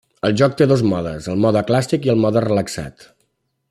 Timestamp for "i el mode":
2.09-2.47